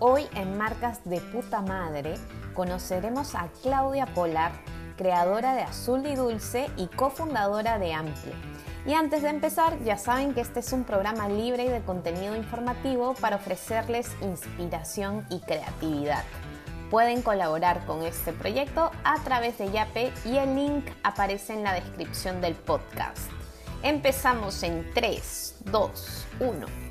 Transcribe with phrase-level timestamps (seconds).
[0.00, 2.14] Hoy en Marcas de Puta Madre
[2.54, 4.52] conoceremos a Claudia Polar,
[4.96, 8.32] creadora de Azul y Dulce y cofundadora de Ample.
[8.86, 12.36] Y antes de empezar, ya saben que este es un programa libre y de contenido
[12.36, 16.22] informativo para ofrecerles inspiración y creatividad.
[16.90, 21.72] Pueden colaborar con este proyecto a través de Yape y el link aparece en la
[21.72, 23.28] descripción del podcast.
[23.82, 26.87] Empezamos en 3, 2, 1.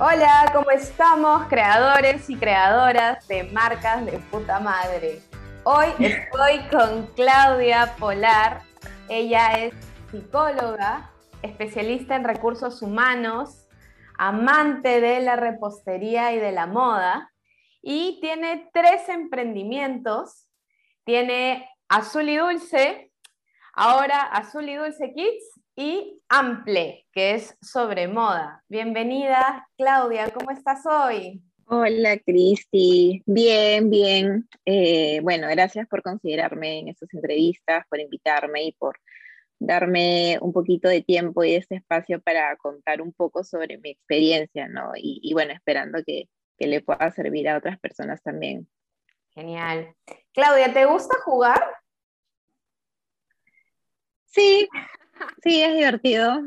[0.00, 5.20] Hola, ¿cómo estamos, creadores y creadoras de marcas de puta madre?
[5.62, 8.62] Hoy estoy con Claudia Polar.
[9.08, 9.72] Ella es
[10.10, 11.12] psicóloga,
[11.42, 13.68] especialista en recursos humanos,
[14.18, 17.32] amante de la repostería y de la moda
[17.80, 20.48] y tiene tres emprendimientos.
[21.04, 23.12] Tiene Azul y Dulce,
[23.72, 28.64] ahora Azul y Dulce Kids y Ample, que es sobre moda.
[28.68, 31.40] Bienvenida, Claudia, ¿cómo estás hoy?
[31.66, 33.22] Hola, Cristi.
[33.24, 34.48] Bien, bien.
[34.64, 38.98] Eh, bueno, gracias por considerarme en estas entrevistas, por invitarme y por
[39.60, 44.66] darme un poquito de tiempo y este espacio para contar un poco sobre mi experiencia,
[44.66, 44.90] ¿no?
[44.96, 48.68] y bueno, esperando que, que le pueda servir a otras personas también.
[49.30, 49.94] Genial.
[50.32, 51.62] Claudia, ¿te gusta jugar?
[54.24, 54.68] Sí,
[55.42, 56.40] sí, es divertido.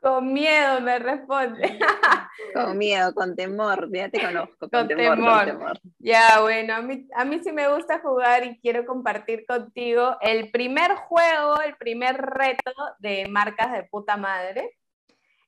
[0.00, 1.78] Con miedo me responde.
[2.54, 4.68] Con miedo, con temor, ya te conozco.
[4.70, 9.44] Con, temor, Ya, bueno, a mí, a mí sí me gusta jugar y quiero compartir
[9.46, 14.78] contigo el primer juego, el primer reto de marcas de puta madre.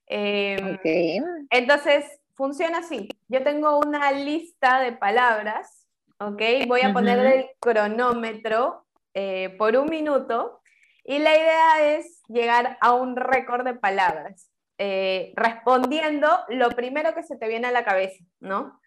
[0.06, 1.18] Eh,
[1.50, 3.08] Entonces, funciona así.
[3.28, 6.42] Yo tengo una lista de palabras, ¿ok?
[6.68, 10.61] Voy a poner el cronómetro eh, por un minuto
[11.04, 17.22] y la idea es llegar a un récord de palabras, eh, respondiendo lo primero que
[17.22, 18.80] se te viene a la cabeza, ¿no?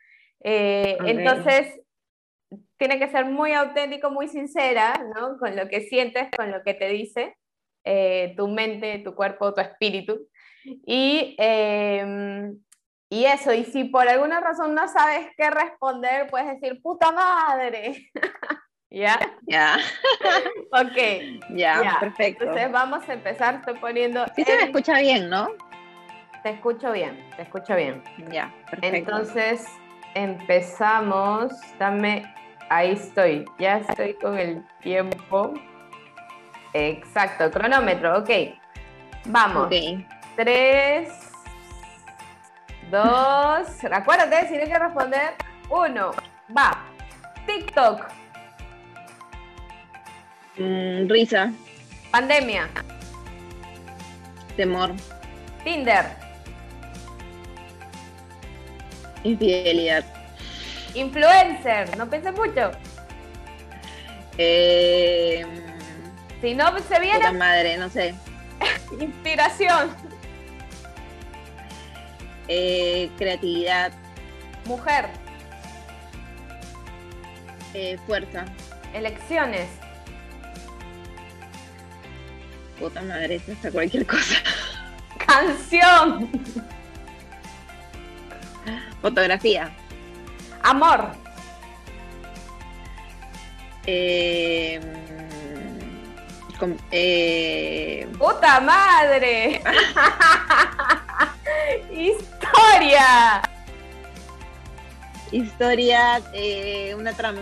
[0.44, 1.82] Eh, entonces,
[2.78, 5.38] tiene que ser muy auténtico, muy sincera, ¿no?
[5.38, 7.36] Con lo que sientes, con lo que te dice
[8.36, 10.28] tu mente, tu cuerpo, tu espíritu.
[10.64, 12.58] Y em,
[13.10, 18.12] y eso, y si por alguna razón no sabes qué responder, puedes decir, puta madre.
[18.90, 19.20] ¿Ya?
[19.48, 19.78] Ya.
[20.72, 20.98] ok.
[21.50, 22.44] Ya, perfecto.
[22.44, 24.26] Entonces vamos a empezar, estoy poniendo...
[24.36, 25.50] Sí se me escucha bien, ¿no?
[26.44, 28.04] Te escucho bien, te escucho bien.
[28.30, 28.98] Ya, perfecto.
[28.98, 29.68] Entonces
[30.14, 32.32] empezamos, dame,
[32.70, 35.54] ahí estoy, ya estoy con el tiempo.
[36.74, 38.30] Exacto, cronómetro, ok.
[39.26, 39.66] Vamos.
[39.66, 39.74] Ok.
[40.36, 41.32] Tres,
[42.92, 45.34] dos, acuérdate, si hay que responder,
[45.70, 46.12] uno,
[46.56, 46.86] va.
[47.48, 48.25] TikTok.
[50.58, 51.52] Mm, risa.
[52.12, 52.70] Pandemia.
[54.56, 54.94] Temor.
[55.64, 56.06] Tinder.
[59.24, 60.06] Infidelidad.
[60.94, 62.72] Influencer, no pienses mucho.
[64.38, 65.46] Eh,
[66.42, 67.18] si no se viene.
[67.18, 68.14] Puta madre, no sé.
[69.00, 69.90] Inspiración.
[72.48, 73.92] Eh, creatividad.
[74.66, 75.08] Mujer.
[77.74, 78.46] Eh, fuerza.
[78.94, 79.68] Elecciones.
[82.80, 84.36] Puta madre, hasta cualquier cosa.
[85.26, 86.30] Canción.
[89.02, 89.74] Fotografía.
[90.64, 91.12] Amor.
[93.86, 94.80] Eh,
[96.92, 98.08] eh...
[98.18, 99.62] ¡Puta madre!
[101.92, 103.42] ¡Historia!
[105.32, 107.42] Historia, eh, una trama.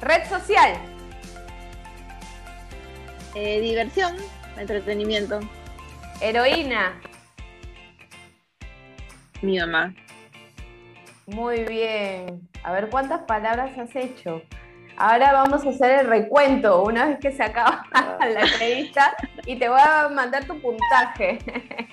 [0.00, 0.91] Red social.
[3.34, 4.16] Eh, diversión,
[4.58, 5.40] entretenimiento.
[6.20, 7.00] Heroína.
[9.40, 9.94] Mi mamá.
[11.26, 12.48] Muy bien.
[12.62, 14.42] A ver, ¿cuántas palabras has hecho?
[14.98, 17.86] Ahora vamos a hacer el recuento una vez que se acaba
[18.20, 21.38] la entrevista y te voy a mandar tu puntaje.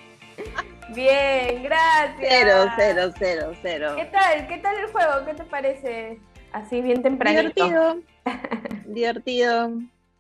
[0.90, 2.28] Bien, gracias.
[2.28, 3.94] Cero, cero, cero, cero.
[3.96, 4.48] ¿Qué tal?
[4.48, 5.26] ¿Qué tal el juego?
[5.26, 6.20] ¿Qué te parece?
[6.52, 7.64] Así bien tempranito.
[7.64, 8.02] Divertido.
[8.86, 9.72] Divertido.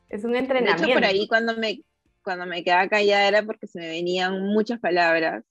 [0.10, 0.84] Es un entrenamiento.
[0.84, 1.84] De hecho, por ahí cuando me,
[2.24, 5.44] cuando me quedaba callada era porque se me venían muchas palabras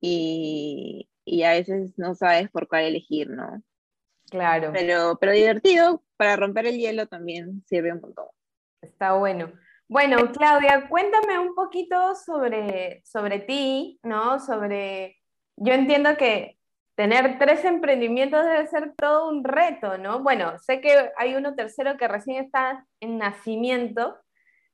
[0.00, 3.62] y, y a veces no sabes por cuál elegir, ¿no?
[4.30, 4.72] Claro.
[4.72, 8.26] Pero, pero divertido, para romper el hielo también sirve un montón.
[8.80, 9.52] Está bueno.
[9.88, 14.40] Bueno, Claudia, cuéntame un poquito sobre, sobre ti, ¿no?
[14.40, 15.16] Sobre,
[15.56, 16.55] yo entiendo que
[16.96, 20.22] tener tres emprendimientos debe ser todo un reto, ¿no?
[20.22, 24.16] Bueno, sé que hay uno tercero que recién está en nacimiento,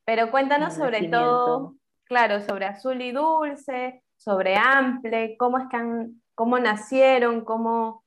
[0.04, 1.74] pero cuéntanos sobre todo,
[2.04, 8.04] claro, sobre Azul y Dulce, sobre Ample, cómo es que han cómo nacieron, cómo,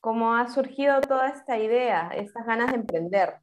[0.00, 3.34] cómo ha surgido toda esta idea, estas ganas de emprender.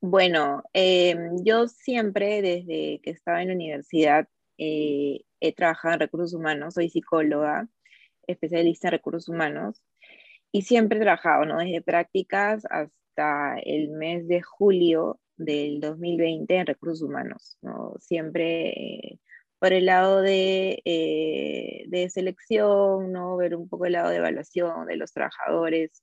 [0.00, 4.28] Bueno, em, yo siempre desde que estaba en la universidad
[4.58, 7.68] eh, he trabajado en recursos humanos, soy psicóloga,
[8.26, 9.82] especialista en recursos humanos,
[10.52, 11.58] y siempre he trabajado, ¿no?
[11.58, 17.94] Desde prácticas hasta el mes de julio del 2020 en recursos humanos, ¿no?
[17.98, 19.18] Siempre eh,
[19.58, 23.36] por el lado de, eh, de, selección, ¿no?
[23.36, 26.02] Ver un poco el lado de evaluación de los trabajadores,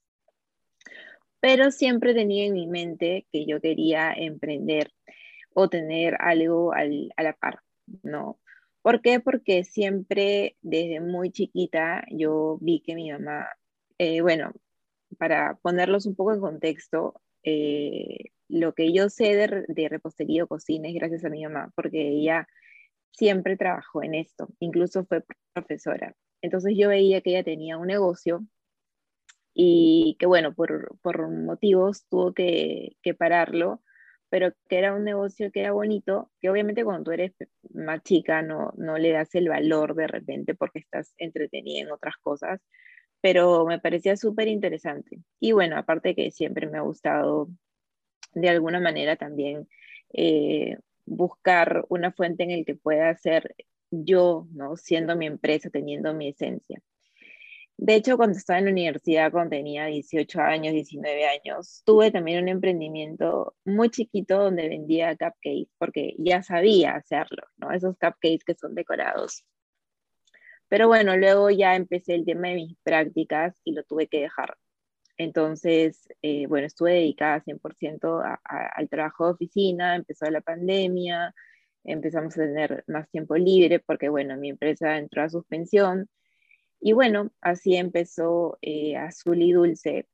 [1.40, 4.92] pero siempre tenía en mi mente que yo quería emprender
[5.54, 7.60] o tener algo al, a la par,
[8.02, 8.38] ¿no?
[8.82, 9.20] ¿Por qué?
[9.20, 13.46] Porque siempre desde muy chiquita yo vi que mi mamá,
[13.98, 14.52] eh, bueno,
[15.18, 19.36] para ponerlos un poco en contexto, eh, lo que yo sé
[19.68, 22.48] de, repostería o cocina es gracias a mi mamá, porque ella
[23.12, 26.16] siempre trabajó en esto, incluso fue profesora.
[26.42, 28.44] Entonces yo veía que ella tenía un negocio
[29.54, 33.82] y que bueno, por, por motivos tuvo que, que pararlo
[34.32, 37.34] pero que era un negocio que era bonito, que obviamente cuando tú eres
[37.74, 42.16] más chica no, no le das el valor de repente porque estás entretenida en otras
[42.16, 42.58] cosas,
[43.20, 45.20] pero me parecía súper interesante.
[45.38, 47.50] Y bueno, aparte que siempre me ha gustado
[48.32, 49.68] de alguna manera también
[50.14, 53.54] eh, buscar una fuente en el que pueda ser
[53.90, 54.78] yo, ¿no?
[54.78, 56.80] Siendo mi empresa, teniendo mi esencia.
[57.76, 62.42] De hecho, cuando estaba en la universidad, cuando tenía 18 años, 19 años, tuve también
[62.42, 67.72] un emprendimiento muy chiquito donde vendía cupcakes, porque ya sabía hacerlo, ¿no?
[67.72, 69.44] Esos cupcakes que son decorados.
[70.68, 74.56] Pero bueno, luego ya empecé el tema de mis prácticas y lo tuve que dejar.
[75.18, 81.34] Entonces, eh, bueno, estuve dedicada 100% al trabajo de oficina, empezó la pandemia,
[81.84, 86.08] empezamos a tener más tiempo libre porque, bueno, mi empresa entró a suspensión
[86.84, 90.08] y bueno, así empezó eh, Azul y Dulce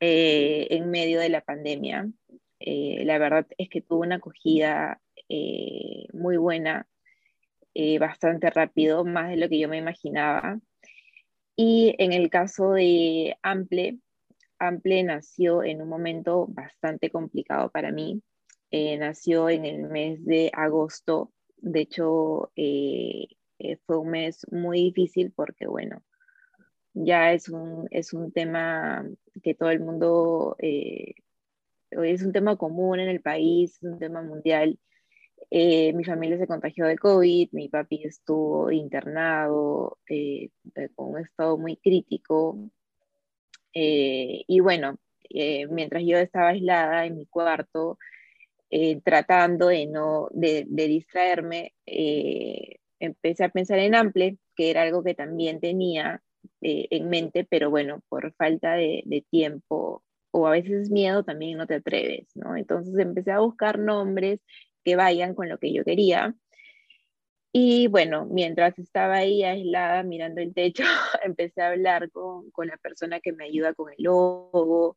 [0.00, 2.10] eh, en medio de la pandemia.
[2.58, 5.00] Eh, la verdad es que tuvo una acogida
[6.12, 6.88] muy buena,
[8.00, 10.58] bastante rápido, más de lo que yo me imaginaba.
[11.54, 13.98] Y en el caso de Ample,
[14.58, 18.22] Ample nació en un momento bastante complicado para mí.
[18.72, 21.32] nació en el mes de agosto.
[21.58, 22.50] De hecho,
[23.58, 26.02] eh, fue un mes muy difícil porque, bueno,
[26.94, 29.04] ya es un, es un tema
[29.42, 31.14] que todo el mundo, eh,
[31.90, 34.78] es un tema común en el país, es un tema mundial.
[35.50, 39.98] Eh, mi familia se contagió de COVID, mi papi estuvo internado
[40.94, 42.58] con un estado muy crítico.
[43.72, 44.98] y bueno,
[45.70, 47.98] mientras yo estaba aislada en mi cuarto,
[49.04, 51.74] tratando de no de, de distraerme,
[53.00, 56.22] empecé a pensar en Ample, que era algo que también tenía
[56.60, 61.66] eh, en mente, pero bueno, por falta de, tiempo o a veces miedo también no
[61.66, 62.56] te atreves, ¿no?
[62.56, 64.40] Entonces empecé a buscar nombres
[64.84, 66.34] que vayan con lo que yo quería.
[67.52, 70.84] Y bueno, mientras estaba ahí aislada mirando el techo,
[71.24, 74.96] empecé a hablar con, con, la persona que me ayuda con el logo,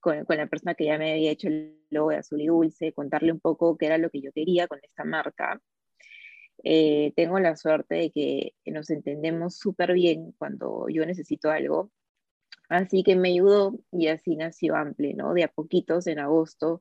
[0.00, 2.92] con, con, la persona que ya me había hecho el logo de Azul y Dulce,
[2.92, 5.60] contarle un poco qué era lo que yo quería con esta marca.
[6.64, 11.90] Eh, tengo la suerte de que nos entendemos súper bien cuando yo necesito algo.
[12.68, 15.34] Así que me ayudó y así nació Ample, ¿no?
[15.34, 16.80] De a poquitos en agosto.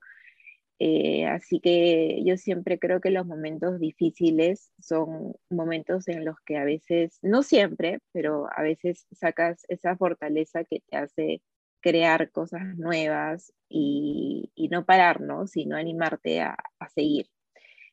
[0.79, 6.57] Eh, así que yo siempre creo que los momentos difíciles son momentos en los que
[6.57, 11.41] a veces, no siempre, pero a veces sacas esa fortaleza que te hace
[11.81, 15.47] crear cosas nuevas y, no parar, ¿no?
[15.47, 17.27] Sino animarte a, a seguir.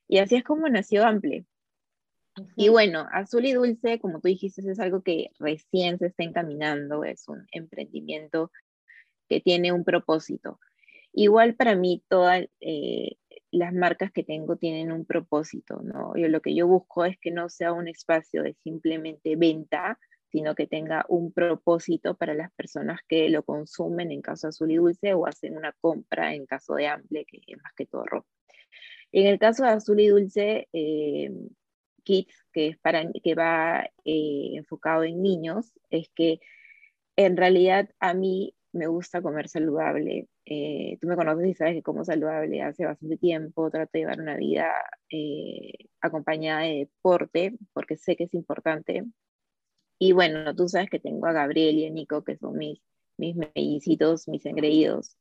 [0.09, 1.47] Y así es como nació Ample.
[2.57, 7.05] Y bueno, Azul y Dulce, como tú dijiste, es algo que recién se está encaminando,
[7.05, 8.51] es un emprendimiento
[9.29, 10.59] que tiene un propósito.
[11.13, 13.17] Igual para mí todas eh,
[13.51, 16.17] las marcas que tengo tienen un propósito, ¿no?
[16.17, 19.99] Yo lo que yo busco es que no sea un espacio de simplemente venta,
[20.31, 24.71] sino que tenga un propósito para las personas que lo consumen en caso de Azul
[24.71, 28.05] y Dulce o hacen una compra en caso de Ample, que es más que todo
[28.07, 28.29] ropa.
[29.13, 31.31] En el caso de Azul y Dulce, eh,
[32.03, 36.41] Kids, que, es para, que va eh, enfocado en niños, es que
[37.17, 40.29] en realidad a mí me gusta comer saludable.
[40.45, 44.21] Eh, tú me conoces y sabes que como saludable hace bastante tiempo, trato de llevar
[44.21, 44.73] una vida
[45.11, 49.05] eh, acompañada de deporte, porque sé que es importante.
[49.99, 52.81] Y bueno, tú sabes que tengo a Gabriel y a Nico, que son mis,
[53.19, 55.17] mis mellicitos, mis engreídos.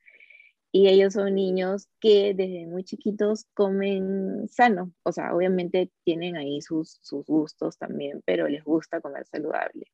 [0.71, 6.61] Y ellos son niños que desde muy chiquitos comen sano, o sea, obviamente tienen ahí
[6.61, 9.91] sus, sus gustos también, pero les gusta comer saludable.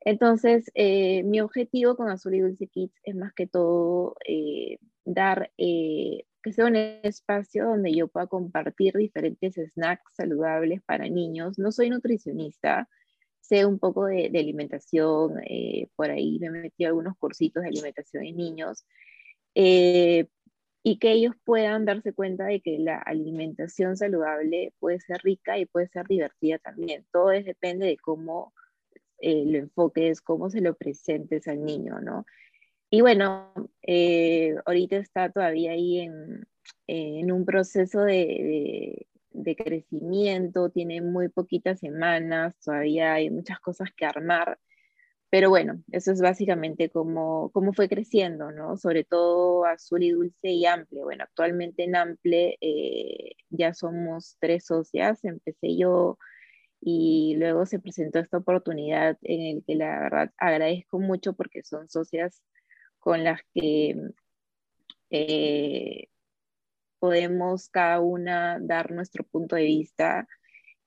[0.00, 5.52] Entonces, eh, mi objetivo con Azul y Dulce Kids es más que todo eh, dar,
[5.58, 11.58] eh, que sea un espacio donde yo pueda compartir diferentes snacks saludables para niños.
[11.58, 12.88] No soy nutricionista,
[13.40, 15.34] sé un poco de, de alimentación,
[15.94, 18.84] por ahí me metí a algunos cursitos de alimentación en niños,
[19.54, 25.66] y que ellos puedan darse cuenta de que la alimentación saludable puede ser rica y
[25.66, 27.06] puede ser divertida también.
[27.12, 28.52] Todo depende de cómo
[29.18, 32.26] eh, lo enfoques, cómo se lo presentes al niño, ¿no?
[32.90, 36.44] Y bueno, eh, ahorita está todavía ahí en,
[36.86, 44.04] en un proceso de, de, crecimiento, tiene muy poquitas semanas, todavía hay muchas cosas que
[44.04, 44.58] armar,
[45.32, 48.76] pero bueno, eso es básicamente cómo, cómo fue creciendo, ¿no?
[48.76, 51.04] Sobre todo Azul y Dulce y Ample.
[51.04, 56.18] Bueno, actualmente en Ample eh, ya somos tres socias, empecé yo
[56.82, 61.88] y luego se presentó esta oportunidad en el que la verdad agradezco mucho porque son
[61.88, 62.42] socias
[62.98, 63.96] con las que
[65.08, 66.08] eh,
[66.98, 70.28] podemos cada una dar nuestro punto de vista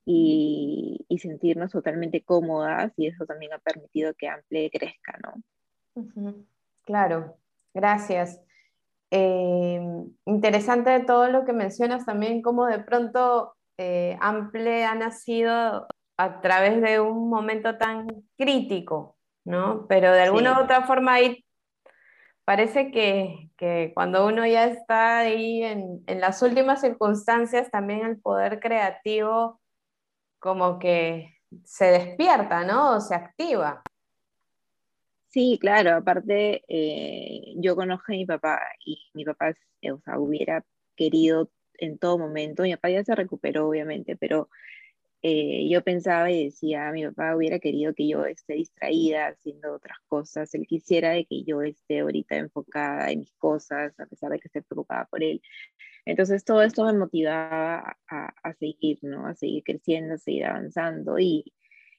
[0.06, 6.44] y, sentirnos totalmente cómodas y eso también ha permitido que Ample crezca, ¿no?
[6.84, 7.38] Claro,
[7.74, 8.42] gracias.
[9.12, 9.82] Eh,
[10.26, 16.82] interesante todo lo que mencionas también, como de pronto eh, Ample ha nacido a través
[16.82, 18.08] de un momento tan
[18.38, 19.88] crítico, ¿no?
[19.88, 21.46] Pero de alguna u otra forma ahí
[22.46, 29.60] parece que, cuando uno ya está ahí en, las últimas circunstancias, también el poder creativo
[30.46, 32.98] como que se despierta, ¿no?
[32.98, 33.82] O se activa.
[35.28, 39.56] Sí, claro, aparte eh, yo conozco a mi papá y mi papá
[39.92, 40.64] o sea, hubiera
[40.96, 41.50] querido
[41.80, 42.62] en todo momento.
[42.62, 44.50] Mi papá ya se recuperó, obviamente, pero
[45.28, 49.98] eh, yo pensaba y decía, mi papá hubiera querido que yo esté distraída haciendo otras
[50.08, 50.54] cosas.
[50.54, 54.50] Él quisiera de que yo esté ahorita enfocada en mis cosas, a pesar de que
[54.50, 55.42] esté preocupada por él.
[56.06, 59.26] Entonces todo esto me motivaba a, a seguir, ¿no?
[59.26, 61.18] A seguir creciendo, a seguir avanzando.
[61.18, 61.52] Y,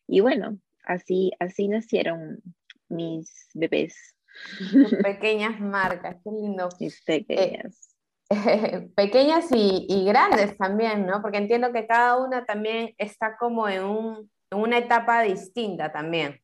[0.07, 2.41] y bueno, así, así nacieron
[2.89, 4.15] mis bebés.
[5.03, 6.69] Pequeñas marcas, qué lindo.
[6.79, 7.96] Mis pequeñas.
[8.97, 11.23] pequeñas y, grandes también, ¿no?
[11.23, 16.41] Porque entiendo que cada una también está como en, una etapa distinta también.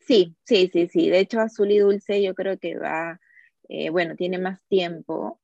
[0.00, 1.08] Sí, sí, sí, sí.
[1.08, 3.20] De hecho, Azul y Dulce yo creo que va,
[3.68, 5.40] eh, bueno, tiene más tiempo.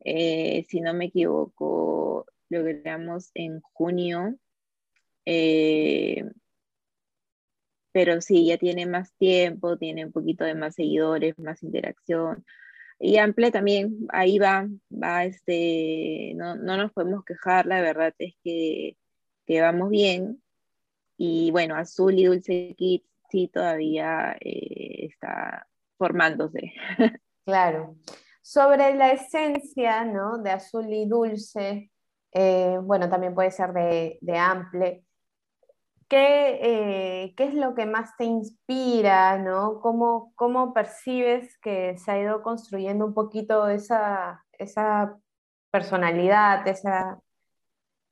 [0.00, 4.36] Eh, si no me equivoco, lo logramos en junio.
[5.24, 6.22] Eh,
[7.90, 12.44] pero sí, ya tiene más tiempo, tiene un poquito de más seguidores, más interacción.
[12.98, 18.34] Y Ample también, ahí va, va, este, no, no nos podemos quejar, la verdad es
[18.42, 18.96] que,
[19.46, 20.42] que vamos bien.
[21.18, 25.66] Y bueno, Azul y Dulce Kids sí todavía eh, está
[25.98, 26.72] formándose.
[27.44, 27.94] Claro.
[28.42, 30.38] Sobre la esencia, ¿no?
[30.38, 31.92] De Azul y Dulce,
[32.32, 35.05] eh, bueno, también puede ser de, de Ample.
[36.08, 39.80] ¿Qué, eh, ¿Qué, es lo que más te inspira, ¿no?
[39.80, 45.18] ¿Cómo, ¿Cómo, percibes que se ha ido construyendo un poquito esa, esa
[45.72, 47.20] personalidad, esa,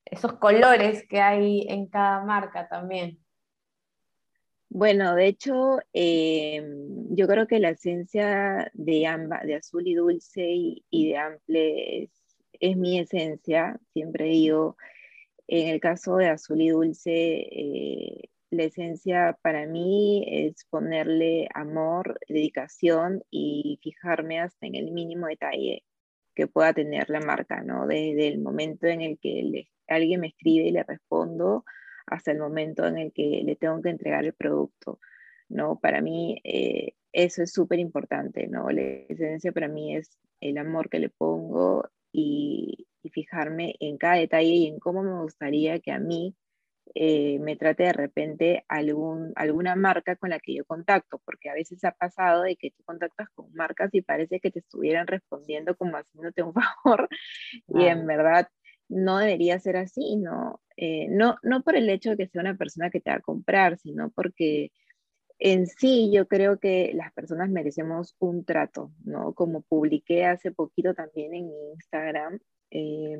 [0.04, 3.20] esos colores que hay en cada marca también?
[4.68, 6.66] Bueno, de hecho, eh,
[7.10, 12.10] yo creo que la esencia de ambas, de azul y dulce y, de ample es,
[12.58, 14.76] es mi esencia, siempre digo
[15.46, 22.18] en el caso de Azul y Dulce, eh, la esencia para mí es ponerle amor,
[22.28, 25.84] dedicación y fijarme hasta en el mínimo detalle
[26.34, 27.86] que pueda tener la marca, ¿no?
[27.86, 31.64] Desde el momento en el que alguien me escribe y le respondo
[32.06, 34.98] hasta el momento en el que le tengo que entregar el producto,
[35.48, 35.78] ¿no?
[35.80, 38.70] Para mí eh, eso es súper importante, ¿no?
[38.70, 44.16] La esencia para mí es el amor que le pongo y, y fijarme en cada
[44.16, 46.36] detalle y en cómo me gustaría que a mí
[46.94, 51.54] eh, me trate de repente algún, alguna marca con la que yo contacto, porque a
[51.54, 55.76] veces ha pasado de que tú contactas con marcas y parece que te estuvieran respondiendo
[55.76, 57.08] como haciéndote un favor
[57.68, 58.48] y en verdad
[58.88, 60.60] no debería ser así, ¿no?
[60.76, 63.20] Eh, no, no por el hecho de que sea una persona que te va a
[63.20, 64.70] comprar, sino porque
[65.38, 69.34] en sí yo creo que las personas merecemos un trato, ¿no?
[69.34, 72.38] Como publiqué hace poquito también en mi Instagram,
[72.74, 73.18] eh,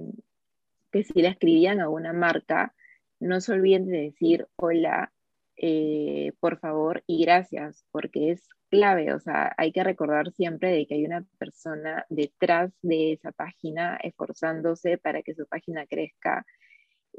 [0.93, 2.75] que si le escribían a una marca,
[3.21, 5.13] no se olviden de decir, hola,
[5.57, 10.87] eh, por favor y gracias, porque es clave, o sea, hay que recordar siempre de
[10.87, 16.45] que hay una persona detrás de esa página esforzándose para que su página crezca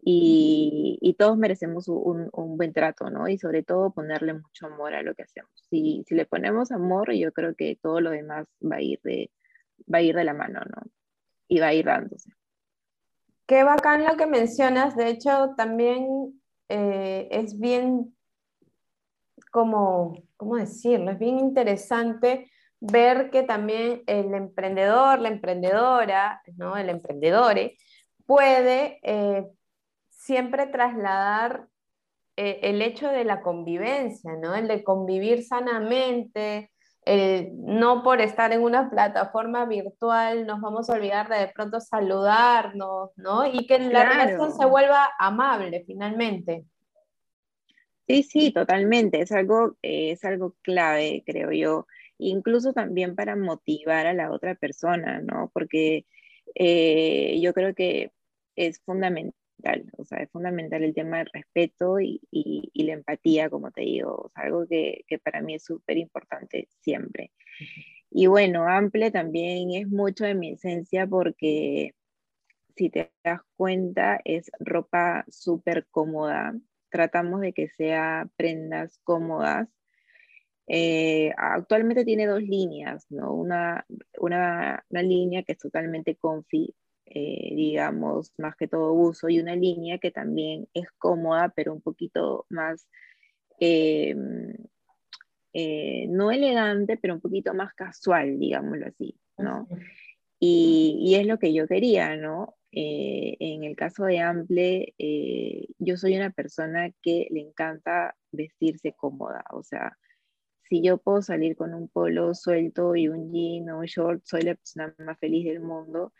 [0.04, 3.28] y, todos merecemos un, buen trato, ¿no?
[3.30, 5.52] Y sobre todo ponerle mucho amor a lo que hacemos.
[5.70, 9.32] Si, si le ponemos amor, yo creo que todo lo demás va a ir de,
[9.92, 10.84] va a ir de la mano, ¿no?
[11.48, 12.32] Y va a ir dándose.
[13.46, 18.16] Qué bacán lo que mencionas, de hecho también eh, es bien
[19.52, 21.12] como, ¿cómo decirlo?
[21.12, 22.50] Es bien interesante
[22.80, 26.76] ver que también el emprendedor, la emprendedora, ¿no?
[26.76, 27.78] el emprendedore,
[28.26, 29.48] puede eh,
[30.10, 31.68] siempre trasladar
[32.36, 34.56] eh, el hecho de la convivencia, ¿no?
[34.56, 36.72] el de convivir sanamente,
[37.06, 43.12] no por estar en una plataforma virtual nos vamos a olvidar de de pronto saludarnos,
[43.16, 43.46] ¿no?
[43.46, 46.66] Y que la relación se vuelva amable finalmente.
[48.08, 49.22] Sí, sí, totalmente.
[49.22, 51.88] Es algo, eh, es algo clave, creo yo.
[52.18, 55.50] Incluso también para motivar a la otra persona, ¿no?
[55.54, 56.06] Porque
[56.54, 58.12] eh, yo creo que
[58.56, 59.34] es fundamental,
[59.98, 62.22] o sea, es fundamental el tema del respeto y,
[62.74, 67.32] la empatía, como te digo, es algo que, para mí es súper importante siempre.
[68.12, 71.94] Y bueno, Ample también es mucho de mi esencia porque
[72.76, 76.54] si te das cuenta, es ropa súper cómoda,
[76.90, 79.70] tratamos de que sea prendas cómodas.
[80.68, 83.34] Eh, actualmente tiene dos líneas, ¿no?
[83.34, 83.86] Una,
[84.20, 86.74] una, línea que es totalmente comfy,
[87.06, 91.82] eh, digamos, más que todo uso, y una línea que también es cómoda, pero un
[91.82, 92.88] poquito más,
[93.60, 94.16] eh,
[96.10, 99.68] no elegante, pero un poquito más casual, digámoslo así, ¿no?
[100.40, 102.56] Y, y, es lo que yo quería, ¿no?
[102.78, 108.94] Eh, en el caso de Ample, eh, yo soy una persona que le encanta vestirse
[108.98, 109.98] cómoda, o sea,
[110.64, 114.42] si yo puedo salir con un polo suelto y un jean o un short, soy
[114.42, 116.12] la persona más feliz del mundo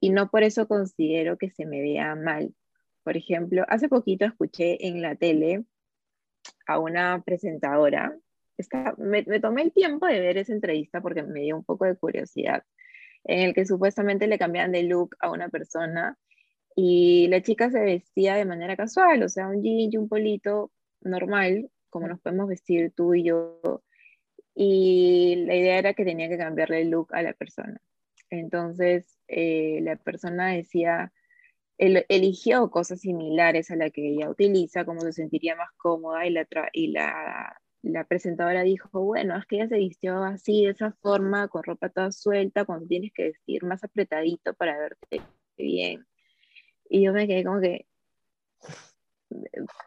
[0.00, 2.54] y no por eso considero que se me vea mal.
[3.02, 5.64] Por ejemplo, hace poquito escuché en la tele
[6.66, 8.16] a una presentadora,
[8.98, 11.96] me, me tomé el tiempo de ver esa entrevista porque me dio un poco de
[11.96, 12.64] curiosidad
[13.24, 16.18] en el que supuestamente le cambiaban de look a una persona
[16.76, 20.72] y la chica se vestía de manera casual, o sea, un jean y un polito
[21.00, 23.60] normal, como nos podemos vestir tú y yo,
[24.54, 27.80] y la idea era que tenía que cambiarle el look a la persona.
[28.38, 31.12] Entonces, eh, la persona decía,
[31.78, 36.46] eligió cosas similares a la que ella utiliza, como se sentiría más cómoda y la,
[36.72, 41.48] y la la presentadora dijo, bueno, es que ella se vistió así, de esa forma,
[41.48, 45.20] con ropa toda suelta, cuando tienes que vestir más apretadito para verte
[45.56, 46.06] bien.
[46.88, 47.86] Y yo me quedé como que,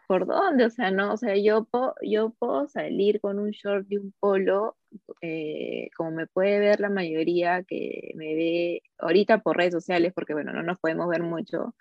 [0.08, 0.66] ¿por dónde?
[0.66, 4.14] O sea, no, o sea, yo, puedo, yo puedo salir con un short y un
[4.20, 4.78] polo,
[5.22, 10.34] eh, como me puede ver la mayoría que me ve ahorita por redes sociales, porque
[10.34, 11.76] bueno, no nos podemos ver mucho,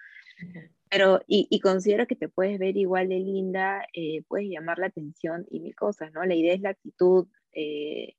[0.90, 5.44] pero, y, considero que te puedes ver igual de linda, eh, puedes llamar la atención
[5.50, 6.24] y mil cosas, ¿no?
[6.24, 8.14] La idea es la actitud eh,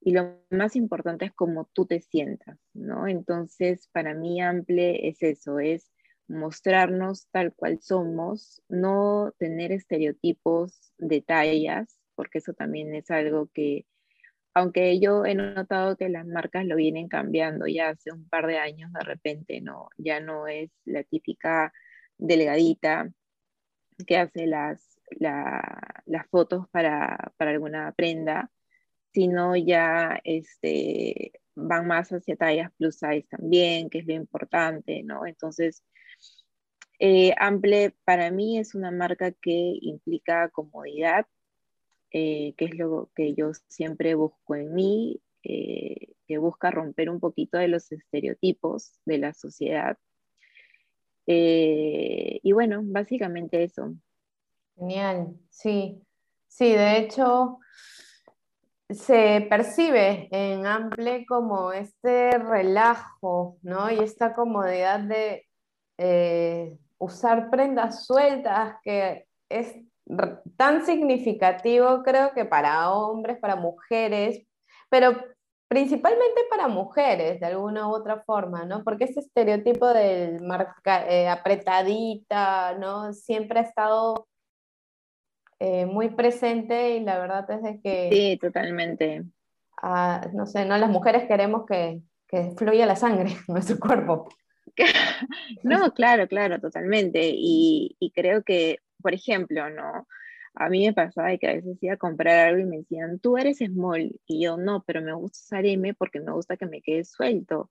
[0.00, 3.08] y lo más importante es cómo tú te sientas, ¿no?
[3.08, 5.90] Entonces, para mí, Ample es eso, es
[6.28, 13.86] mostrarnos tal cual somos, no tener estereotipos de tallas, porque eso también es algo que,
[14.54, 18.58] aunque yo he notado que las marcas lo vienen cambiando ya hace un par de
[18.58, 19.88] años de repente, ¿no?
[19.98, 21.72] Ya no es la típica
[22.18, 23.12] delgadita
[24.06, 28.50] que hace las, las fotos para, alguna prenda,
[29.12, 35.26] sino ya este, van más hacia tallas plus size también, que es lo importante, ¿no?
[35.26, 35.82] Entonces,
[36.98, 41.26] eh, Ample para mí es una marca que implica comodidad,
[42.10, 47.20] eh, que es lo que yo siempre busco en mí, eh, que busca romper un
[47.20, 49.98] poquito de los estereotipos de la sociedad
[51.28, 53.92] y bueno, básicamente eso.
[54.76, 56.00] Genial, sí.
[56.46, 57.58] Sí, de hecho,
[58.88, 63.90] se percibe en Ample como este relajo, ¿no?
[63.90, 65.48] Y esta comodidad de
[66.98, 69.74] usar prendas sueltas que es
[70.56, 74.46] tan significativo, creo que para hombres, para mujeres,
[74.88, 75.16] pero
[75.68, 78.84] principalmente para mujeres, de alguna u otra forma, ¿no?
[78.84, 83.12] Porque ese estereotipo del marca, eh, apretadita, ¿no?
[83.12, 84.28] Siempre ha estado
[85.58, 88.10] eh, muy presente y la verdad es de que...
[88.12, 89.24] Sí, totalmente.
[89.82, 90.76] Ah, no sé, ¿no?
[90.78, 94.28] Las mujeres queremos que, que fluya la sangre en nuestro cuerpo.
[95.62, 97.30] no, claro, claro, totalmente.
[97.34, 100.06] Y, y creo que, por ejemplo, ¿no?
[100.56, 103.36] a mí me pasaba que a veces iba a comprar algo y me decían, tú
[103.36, 104.18] eres small.
[104.26, 107.70] Y yo, no, pero me gusta usar M porque me gusta que me quede suelto.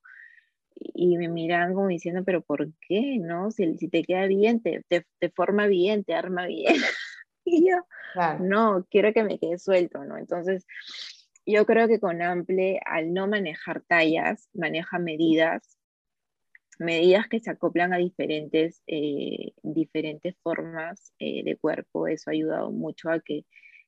[0.76, 3.18] Y me miran como diciendo, pero ¿por qué?
[3.20, 3.50] ¿No?
[3.50, 6.76] Si, si te queda bien, te, te, te, forma bien, te arma bien.
[7.46, 7.78] y yo,
[8.40, 10.18] no, quiero que me quede suelto, ¿no?
[10.18, 10.68] Entonces,
[11.46, 15.75] yo creo que con Ample, al no manejar tallas, maneja medidas
[16.80, 22.08] medidas que se acoplan a diferentes, eh, diferentes formas eh, de cuerpo.
[22.08, 23.46] Eso ha ayudado mucho a que,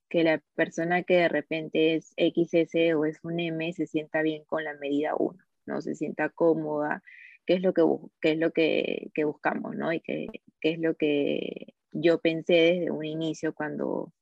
[0.09, 4.43] que, la persona que de repente es XS o es un M se sienta bien
[4.45, 5.81] con la medida 1, ¿no?
[5.81, 7.03] Se sienta cómoda,
[7.45, 7.83] que es lo que,
[8.21, 9.91] qué es lo que, que buscamos, ¿no?
[9.93, 10.27] Y que,
[10.61, 14.13] es lo que yo pensé desde un inicio cuando,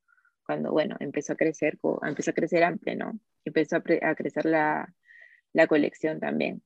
[0.46, 3.20] cuando bueno, empezó a crecer, empezó a crecer amplio, ¿no?
[3.44, 4.94] Empezó a, a crecer la,
[5.52, 6.62] la colección también.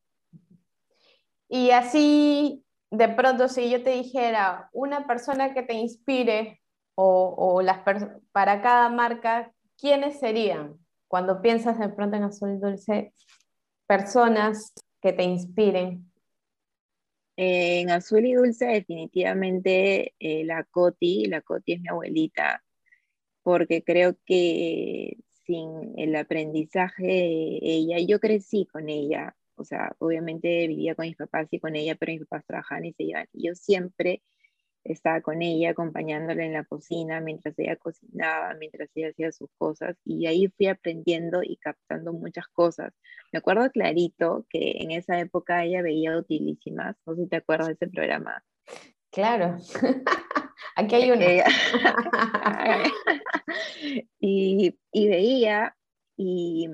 [1.52, 6.60] Y así, de pronto, si yo te dijera una persona que te inspire
[6.94, 7.80] o, las
[8.30, 10.78] para cada marca, ¿quiénes serían?
[11.08, 13.12] Cuando piensas de pronto en Azul Dulce,
[13.86, 16.12] personas que te inspiren.
[17.36, 22.62] En Azul y Dulce definitivamente eh, la Coti, la Coti es mi abuelita,
[23.42, 30.66] porque creo que sin el aprendizaje de ella, yo crecí con ella, o sea, obviamente
[30.66, 33.26] vivía con mis papás y con ella, pero mis papás trabajaban y se iban.
[33.32, 34.22] Y yo siempre
[34.84, 39.96] estaba con ella, acompañándola en la cocina, mientras ella cocinaba, mientras ella hacía sus cosas.
[40.04, 42.92] Y ahí fui aprendiendo y captando muchas cosas.
[43.32, 46.96] Me acuerdo clarito que en esa época ella veía Utilísimas.
[47.06, 48.42] No sé si te acuerdas de ese programa.
[49.10, 49.58] Claro.
[50.76, 51.26] Aquí hay una.
[54.18, 55.76] y, y, veía
[56.16, 56.68] y,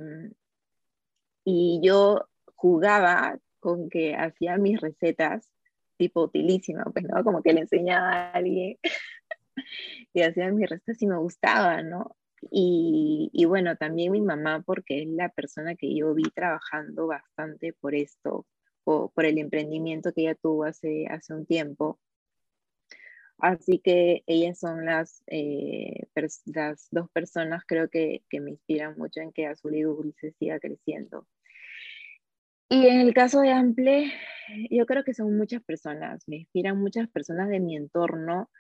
[1.45, 5.49] y yo jugaba con que hacía mis recetas
[5.97, 7.23] tipo utilísima, pues, ¿no?
[7.25, 8.79] Como que le enseñaba a alguien
[10.15, 12.17] y hacía mis recetas y me gustaba, ¿no?
[12.51, 17.73] Y, y, bueno, también mi mamá, porque es la persona que yo vi trabajando bastante
[17.73, 18.47] por esto,
[18.85, 21.99] por, por el emprendimiento que ella tuvo hace, hace un tiempo.
[23.39, 26.07] Así que ellas son las, eh,
[26.47, 30.59] las dos personas creo que, que, me inspiran mucho en que Azul y Dulce siga
[30.59, 31.27] creciendo.
[32.69, 34.13] Y en el caso de Ample,
[34.71, 38.51] yo creo que son muchas personas, me inspiran muchas personas de mi entorno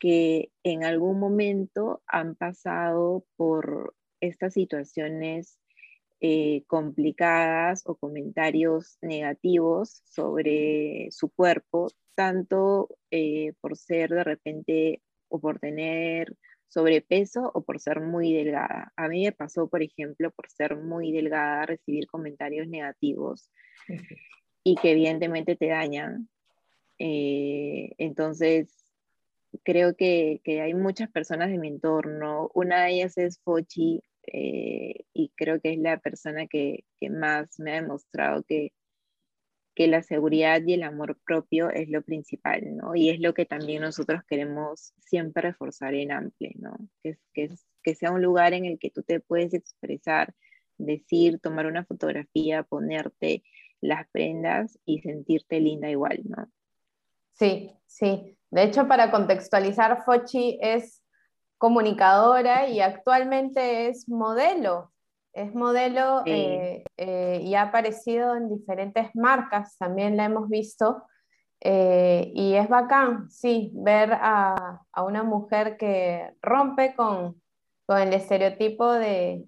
[0.00, 5.60] que en algún momento han pasado por estas situaciones
[6.20, 15.38] eh, complicadas o comentarios negativos sobre su cuerpo, tanto eh, por ser de repente o
[15.38, 16.36] por tener
[16.74, 18.92] sobrepeso o por ser muy delgada.
[18.96, 23.48] A mí me pasó, por ejemplo, por ser muy delgada, recibir comentarios negativos
[24.64, 26.28] y que evidentemente te dañan.
[26.98, 28.74] Eh, entonces,
[29.62, 32.50] creo que, que, hay muchas personas de mi entorno.
[32.54, 37.60] Una de ellas es Fochi eh, y creo que es la persona que, que más
[37.60, 38.72] me ha demostrado que,
[39.74, 42.94] que la seguridad y el amor propio es lo principal, ¿no?
[42.94, 46.76] Y es lo que también nosotros queremos siempre reforzar en Ample, ¿no?
[47.02, 50.32] Que, sea un lugar en el que tú te puedes expresar,
[50.78, 53.42] decir, tomar una fotografía, ponerte
[53.80, 56.48] las prendas y sentirte linda igual, ¿no?
[57.32, 58.38] Sí, sí.
[58.50, 61.02] De hecho, para contextualizar, Fochi es
[61.58, 64.93] comunicadora y actualmente es modelo
[65.34, 71.04] es modelo eh, eh, y ha aparecido en diferentes marcas, también la hemos visto.
[71.60, 77.40] Eh, y es bacán, sí, ver a, una mujer que rompe con,
[77.88, 79.44] el estereotipo de,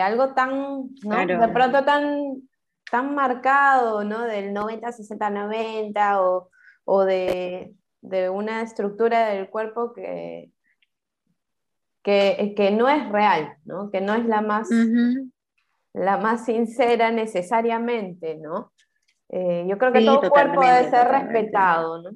[0.00, 1.26] algo tan, ¿no?
[1.26, 2.42] De pronto tan,
[2.90, 4.22] tan marcado, ¿no?
[4.22, 6.50] Del 90, 60, 90 o,
[6.84, 10.50] o de, de una estructura del cuerpo que,
[12.02, 13.90] que, no es real, ¿no?
[13.90, 14.68] que no es la más,
[15.92, 18.72] la más sincera necesariamente, ¿no?
[19.28, 22.10] Eh, yo creo que todo cuerpo debe ser respetado, ¿no?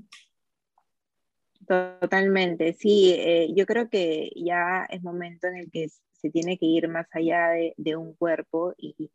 [1.66, 6.66] Totalmente, sí, eh, yo creo que ya es momento en el que se tiene que
[6.66, 9.10] ir más allá de, un cuerpo y,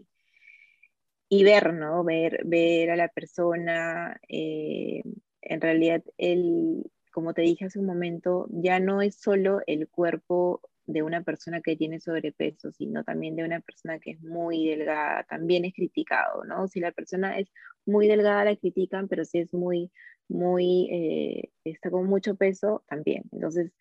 [1.27, 2.03] y, ver, ¿no?
[2.03, 5.03] Ver, ver a la persona, eh,
[5.41, 10.61] en realidad el, como te dije hace un momento, ya no es solo el cuerpo
[10.85, 15.23] de una persona que tiene sobrepeso, sino también de una persona que es muy delgada,
[15.23, 16.67] también es criticado, ¿no?
[16.67, 17.51] Si la persona es
[17.85, 19.91] muy delgada la critican, pero si es muy,
[20.27, 23.23] muy, eh, está con mucho peso, también.
[23.31, 23.71] Entonces,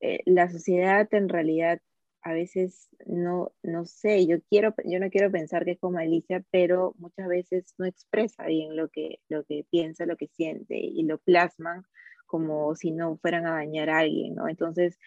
[0.00, 1.80] eh, la sociedad en realidad
[2.22, 6.44] a veces no, no sé, yo, quiero, yo no quiero pensar que es como Alicia,
[6.50, 11.02] pero muchas veces no expresa bien lo que, lo que piensa, lo que siente y
[11.04, 11.84] lo plasman
[12.30, 14.48] como si no fueran a dañar a alguien, ¿no?
[14.48, 15.00] Entonces,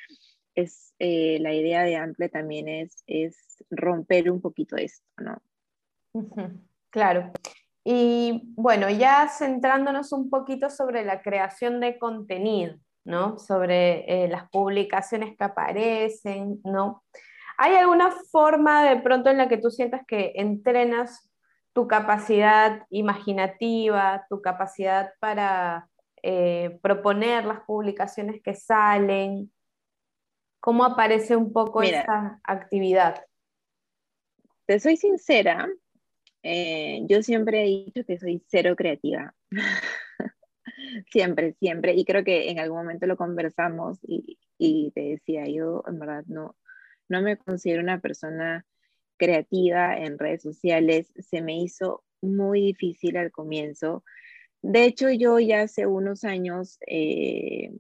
[0.56, 5.42] es eh, la idea de Ample también es, es romper un poquito esto, ¿no?
[6.90, 7.32] Claro.
[7.86, 13.40] Y bueno, ya centrándonos un poquito sobre la creación de contenido, ¿no?
[13.40, 17.04] Sobre eh, las publicaciones que aparecen, ¿no?
[17.58, 21.30] ¿Hay alguna forma de pronto en la que tú sientas que entrenas
[21.72, 25.88] tu capacidad imaginativa, tu capacidad para
[26.24, 29.52] eh, proponer las publicaciones que salen?
[30.60, 33.24] ¿Cómo aparece un poco esa actividad?
[34.66, 35.68] Te soy sincera,
[36.44, 39.34] eh, yo siempre he dicho que soy cero creativa.
[41.12, 41.94] siempre, siempre.
[41.94, 46.26] Y creo que en algún momento lo conversamos y, y, te decía, yo en verdad
[46.28, 46.58] no,
[47.08, 48.66] no me considero una persona
[49.18, 51.14] creativa en redes sociales.
[51.18, 54.04] Se me hizo muy difícil al comienzo.
[54.64, 57.78] De hecho, yo ya hace unos años eh,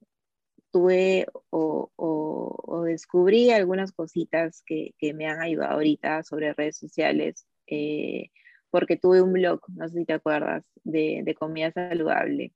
[0.69, 7.48] tuve o, o, descubrí algunas cositas que, que, me han ayudado ahorita sobre redes sociales.
[7.67, 8.32] Eh,
[8.69, 12.52] porque tuve un blog, no sé si te acuerdas, de, de comida saludable.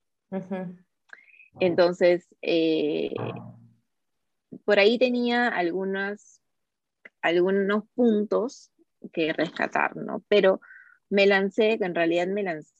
[1.61, 3.13] Entonces, eh,
[4.65, 6.41] por ahí tenía algunas,
[7.21, 8.71] algunos puntos
[9.13, 10.21] que rescatar, ¿no?
[10.27, 10.59] Pero
[11.09, 12.76] me lancé, en realidad me lancé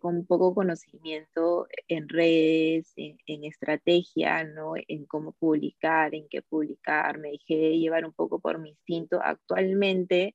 [0.00, 4.74] con poco conocimiento en redes, en, en, estrategia, ¿no?
[4.88, 9.20] En cómo publicar, en qué publicar, me dejé llevar un poco por mi instinto.
[9.22, 10.34] Actualmente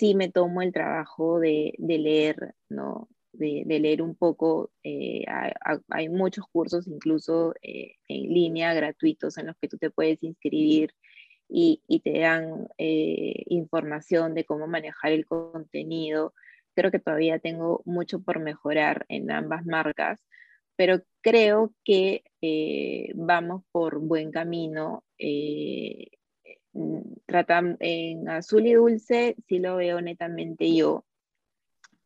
[0.00, 3.08] sí me tomo el trabajo de, leer, ¿no?
[3.32, 4.70] De, leer un poco.
[4.82, 5.24] Eh,
[5.90, 10.94] hay, muchos cursos incluso eh, en línea gratuitos en los que tú te puedes inscribir
[11.50, 16.32] y, te dan eh, información de cómo manejar el contenido.
[16.74, 20.24] Creo que todavía tengo mucho por mejorar en ambas marcas,
[20.76, 22.24] pero creo que
[23.14, 25.04] vamos por buen camino.
[27.26, 31.04] Tratan en azul y dulce, sí lo veo netamente yo.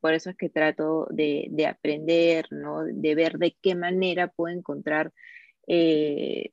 [0.00, 2.84] Por eso es que trato de, de aprender, ¿no?
[2.84, 5.12] de ver de qué manera puedo encontrar,
[5.66, 6.52] eh,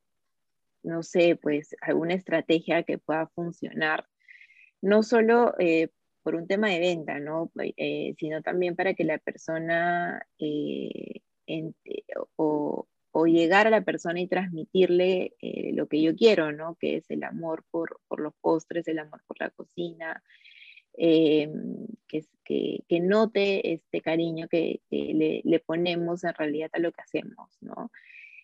[0.84, 4.06] no sé, pues alguna estrategia que pueda funcionar,
[4.82, 5.90] no solo eh,
[6.24, 7.52] por un tema de venta, ¿no?
[7.78, 10.26] Eh, sino también para que la persona
[12.36, 16.76] o, o llegar a la persona y transmitirle eh, lo que yo quiero, ¿no?
[16.80, 20.24] Que es el amor por, por los postres, el amor por la cocina,
[20.98, 21.50] eh,
[22.08, 27.02] que, que, que, note este cariño que, le, le, ponemos en realidad a lo que
[27.02, 27.92] hacemos, ¿no?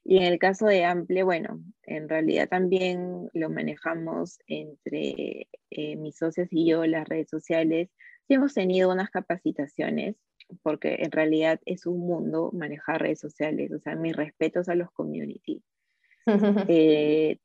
[0.10, 6.16] Y en el caso de Ample, bueno, en realidad también lo manejamos entre eh, mis
[6.18, 7.90] socios y yo, las redes sociales.
[8.26, 10.16] Sí hemos tenido unas capacitaciones
[10.64, 14.90] porque en realidad es un mundo manejar redes sociales, o sea, mis respetos a los
[14.92, 15.62] community.
[16.70, 17.40] Eh,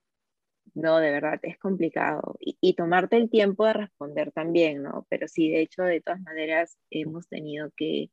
[0.75, 2.37] no, de verdad, es complicado.
[2.39, 5.07] Y, tomarte el tiempo de responder también, ¿no?
[5.11, 8.11] Pero sí, de hecho, de todas maneras, hemos tenido que,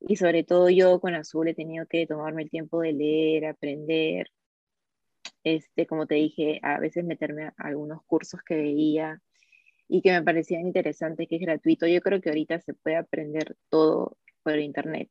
[0.00, 4.28] y sobre todo yo con Azul he tenido que tomarme el tiempo de leer, aprender.
[5.44, 9.22] Este, como te dije, a veces meterme a algunos cursos que veía
[9.88, 11.86] y que me parecían interesantes, que es gratuito.
[11.86, 15.10] Yo creo que ahorita se puede aprender todo por internet.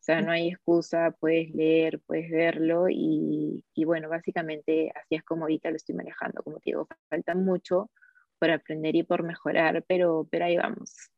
[0.00, 5.22] O sea, no hay excusa, puedes leer, puedes verlo y, y, bueno, básicamente así es
[5.24, 6.42] como ahorita lo estoy manejando.
[6.42, 7.90] Como te digo, falta mucho
[8.38, 11.10] por aprender y por mejorar, pero, pero ahí vamos.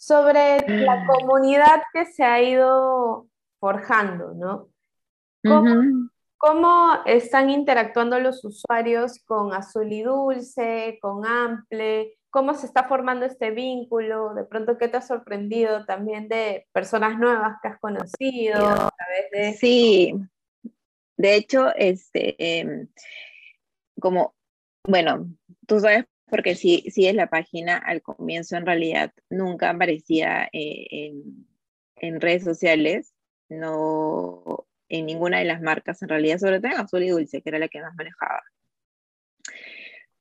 [0.00, 4.68] Sobre la comunidad que se ha ido forjando, ¿no?
[5.44, 6.08] ¿Cómo,
[6.38, 12.16] ¿Cómo, están interactuando los usuarios con Azul y Dulce, con Ample?
[12.30, 17.18] cómo se está formando este vínculo, de pronto qué te ha sorprendido también de personas
[17.18, 19.52] nuevas que has conocido a través de...
[19.54, 20.14] Sí,
[21.16, 22.88] de hecho, este, em,
[24.00, 24.34] como,
[24.86, 25.28] bueno,
[25.66, 30.86] tú sabes porque si, si es la página al comienzo en realidad nunca aparecía eh,
[30.90, 31.46] en,
[31.96, 33.14] en, redes sociales,
[33.48, 37.48] no en ninguna de las marcas en realidad, sobre todo en Azul y Dulce, que
[37.50, 38.42] era la que más manejaba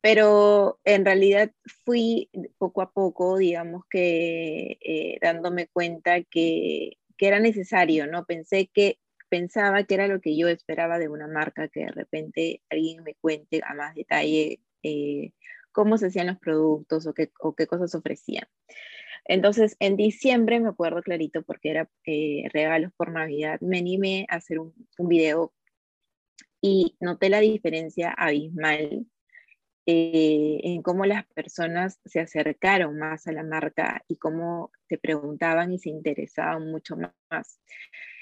[0.02, 1.52] pero en realidad
[1.86, 8.26] fui poco a poco, digamos que eh, dándome cuenta que, que, era necesario, ¿no?
[8.26, 12.62] Pensé que, pensaba que era lo que yo esperaba de una marca, que de repente
[12.70, 15.34] alguien me cuente a más detalle eh,
[15.80, 18.44] cómo se hacían los productos o qué, o qué cosas ofrecían.
[19.24, 24.36] Entonces, en diciembre, me acuerdo clarito, porque era eh, regalos por Navidad, me animé a
[24.36, 25.54] hacer un, un video
[26.60, 29.06] y noté la diferencia abismal
[29.86, 35.72] eh, en cómo las personas se acercaron más a la marca y cómo te preguntaban
[35.72, 36.98] y se interesaban mucho
[37.32, 37.62] más.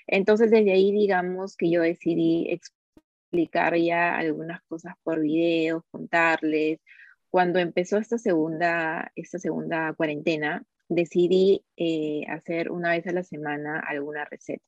[0.05, 6.81] Entonces, desde ahí, digamos que yo decidí explicar ya algunas cosas por videos, contarles.
[7.29, 13.79] Cuando empezó esta segunda, esta segunda cuarentena, decidí eh, hacer una vez a la semana
[13.79, 14.63] alguna receta.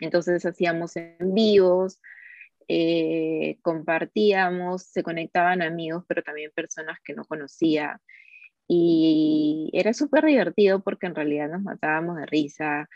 [0.00, 2.00] Entonces hacíamos envíos,
[2.68, 8.00] eh, compartíamos, se conectaban amigos, pero también personas que no conocía.
[8.66, 12.88] Y era súper divertido porque en realidad nos matábamos de risa.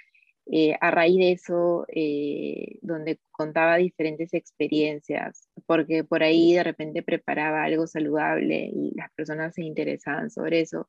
[0.51, 7.03] Eh, a raíz de eso, eh, donde contaba diferentes experiencias, porque por ahí de repente
[7.03, 10.89] preparaba algo saludable y las personas se interesaban sobre eso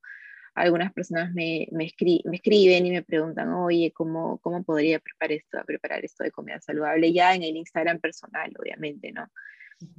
[0.56, 6.04] algunas personas me, me, escriben y me preguntan, oye, ¿cómo, ¿cómo podría preparar esto, preparar
[6.04, 7.13] esto de comida saludable?
[7.13, 9.30] Ya en el Instagram personal, obviamente, ¿no?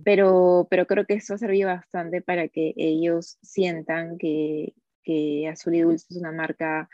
[0.04, 5.74] Pero, pero creo que eso ha servido bastante para que ellos sientan que, que Azul
[5.74, 6.90] y Dulce es una marca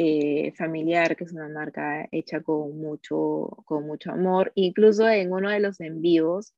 [0.00, 4.52] eh, familiar, que es una marca hecha con mucho, con mucho amor.
[4.54, 6.54] Incluso en uno de los envíos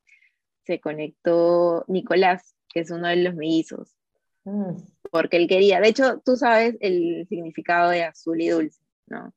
[0.64, 3.96] se conectó Nicolás, que es uno de los mellizos.
[4.44, 4.76] Mm
[5.10, 5.80] porque él quería.
[5.80, 9.34] De hecho, tú sabes el significado de azul y dulce, ¿no?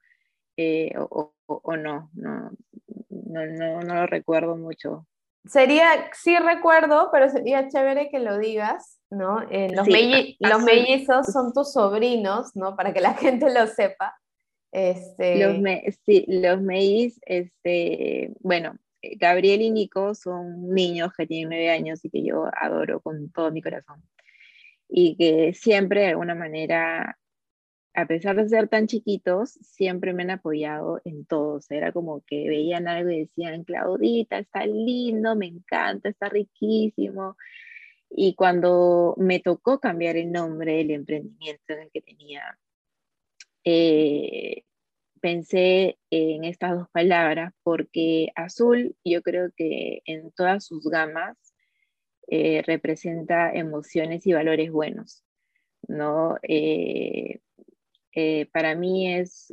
[0.55, 1.33] Eh, o,
[1.77, 2.51] no, no,
[3.09, 5.07] no, no, lo recuerdo mucho.
[5.45, 9.41] Sería, sí recuerdo, pero sería chévere que lo digas, ¿no?
[9.49, 9.87] Eh, los,
[10.39, 12.75] los mellizos son tus sobrinos, ¿no?
[12.75, 14.19] Para que la gente lo sepa.
[14.71, 15.37] Este...
[15.37, 22.03] Los, sí, los mellizos, este, bueno, Gabriel y Nico son niños que tienen nueve años
[22.03, 24.01] y que yo adoro con todo mi corazón
[24.95, 27.17] y que siempre de alguna manera,
[27.95, 31.59] a pesar de ser tan chiquitos, siempre me han apoyado en todo.
[31.69, 37.37] era como que veían algo y decían, Claudita, está lindo, me encanta, está riquísimo.
[38.15, 42.59] Y cuando me tocó cambiar el nombre del emprendimiento en el que tenía,
[43.63, 44.63] eh,
[45.19, 51.37] pensé en estas dos palabras porque azul yo creo que en todas sus gamas
[52.27, 55.23] eh, representa emociones y valores buenos,
[55.87, 56.37] ¿no?
[56.43, 57.39] Eh,
[58.51, 59.51] para mí es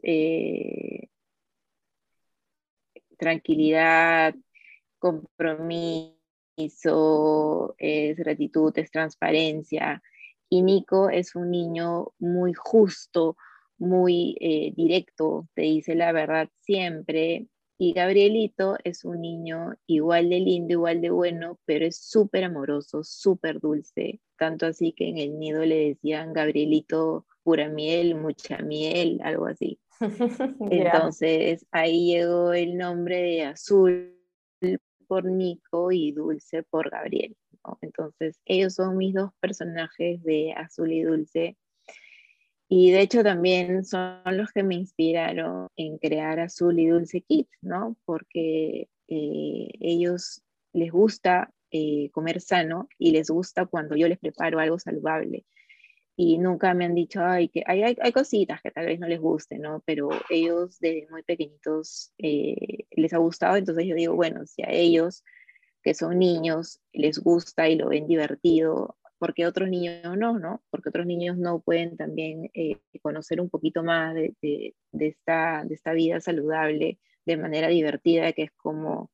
[3.16, 4.34] tranquilidad,
[4.98, 6.19] compromiso,
[6.66, 10.02] es gratitud, es transparencia.
[10.48, 13.36] Y Nico es un niño muy justo,
[13.78, 14.36] muy
[14.76, 17.46] directo, te dice la verdad siempre,
[17.82, 23.02] y Gabrielito es un niño igual de lindo, igual de bueno, pero es súper amoroso,
[23.02, 24.20] súper dulce.
[24.36, 29.80] Tanto así que en el nido le decían Gabrielito pura miel, mucha miel, algo así.
[30.70, 34.14] Entonces ahí llegó el nombre de Azul
[35.10, 37.36] por Nico y Dulce por Gabriel.
[37.80, 41.56] Entonces ellos son mis dos personajes de Azul y Dulce
[42.68, 47.50] y de hecho también son los que me inspiraron en crear Azul y Dulce Kids,
[47.60, 47.96] ¿no?
[48.04, 50.42] Porque eh, ellos
[50.72, 55.44] les gusta eh, comer sano y les gusta cuando yo les preparo algo saludable.
[56.16, 59.20] Y nunca me han dicho, ay, que hay, hay, cositas que tal vez no les
[59.20, 59.82] guste, ¿no?
[59.86, 64.70] Pero ellos desde muy pequeñitos eh, les ha gustado, entonces yo digo, bueno, si a
[64.70, 65.24] ellos,
[65.82, 70.62] que son niños, les gusta y lo ven divertido, porque otros niños no, ¿no?
[70.70, 75.92] Porque otros niños no pueden también eh, conocer un poquito más de, esta, de esta
[75.92, 79.10] vida saludable de manera divertida, que es como,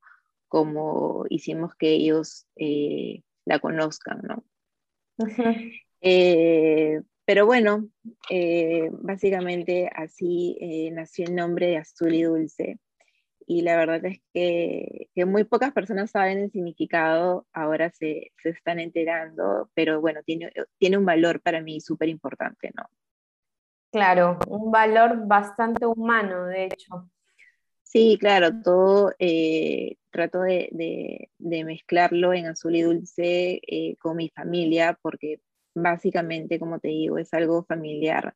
[0.47, 4.45] como hicimos que ellos eh, la conozcan, ¿no?
[6.01, 7.89] Eh, pero bueno,
[9.03, 10.57] básicamente así
[10.93, 12.79] nació el nombre de Azul y Dulce
[13.47, 18.51] y la verdad es que, que, muy pocas personas saben el significado, ahora se, se
[18.51, 22.85] están enterando, pero bueno, tiene, tiene un valor para mí súper importante, ¿no?
[23.93, 27.09] Claro, un valor bastante humano, de hecho.
[27.83, 34.17] Sí, claro, todo eh, trato de, de, de, mezclarlo en azul y dulce eh, con
[34.17, 35.41] mi familia, porque
[35.77, 38.35] básicamente, como te digo, es algo familiar.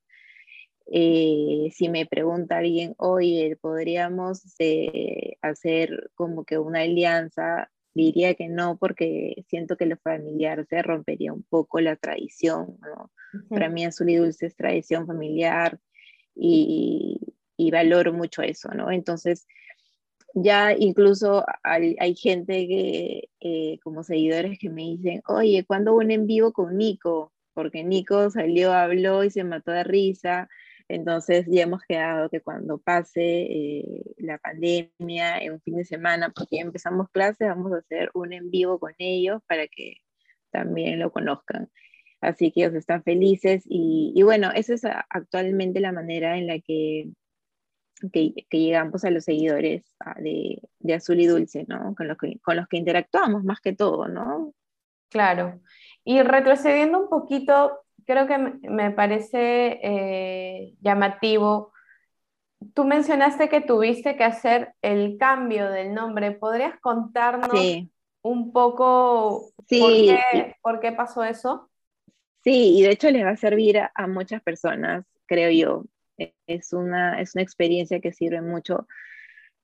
[0.86, 7.70] Eh, si me pregunta alguien, oye, ¿podríamos eh, hacer como que una alianza?
[7.94, 12.78] Diría que no, porque siento que lo familiar se rompería un poco la tradición.
[13.48, 15.78] Para mí azul y dulce es tradición familiar
[16.34, 18.90] y, y valoro mucho eso, ¿no?
[18.90, 19.46] Entonces,
[20.34, 26.10] ya incluso hay, hay gente que, eh, como seguidores que me dicen, oye, ¿cuándo un
[26.10, 27.32] en vivo con Nico?
[27.54, 30.48] Porque Nico salió, habló y se mató de risa
[30.90, 36.30] entonces ya hemos quedado que cuando pase eh, la pandemia, en un fin de semana,
[36.34, 39.98] porque ya empezamos clases, vamos a hacer un en vivo con ellos para que
[40.50, 41.70] también lo conozcan.
[42.20, 47.10] Así que ellos están felices y, bueno, esa es actualmente la manera en la que
[48.12, 50.60] que, llegamos a los seguidores ah, de,
[50.94, 51.94] Azul y Dulce, ¿no?
[51.94, 54.54] Con los, que, con los que interactuamos más que todo, ¿no?
[55.10, 55.60] Claro.
[56.04, 61.72] Y retrocediendo un poquito, creo que me parece eh, llamativo.
[62.74, 66.32] Tú mencionaste que tuviste que hacer el cambio del nombre.
[66.32, 67.50] ¿Podrías contarnos
[68.22, 69.52] un poco
[70.62, 71.70] por, qué, pasó eso?
[72.42, 75.84] Sí, y de hecho les va a servir a, muchas personas, creo yo.
[76.46, 78.86] Es una, es una experiencia que sirve mucho.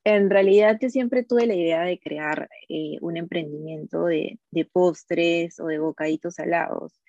[0.05, 5.59] En realidad yo siempre tuve la idea de crear eh, un emprendimiento de, de postres
[5.59, 7.01] o de bocaditos salados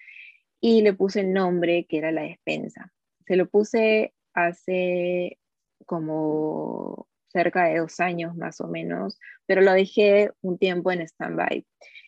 [0.59, 2.91] y le puse el nombre que era la despensa.
[3.25, 5.37] Se lo puse hace
[5.85, 11.65] como cerca de dos años más o menos, pero lo dejé un tiempo en stand-by.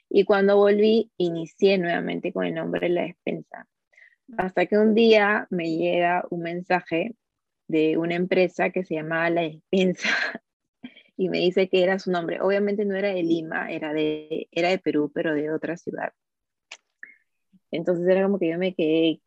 [0.10, 3.68] Y cuando volví, inicié nuevamente con el nombre de la despensa.
[4.38, 7.16] Hasta que un día me llega un mensaje
[7.70, 10.10] de una empresa que se llamaba La Despensa
[11.16, 12.42] y me dice que era su nombre.
[12.42, 16.12] Obviamente no era de Lima, era de, era de Perú, pero de otra ciudad.
[17.72, 19.22] Entonces era como que yo me quedé,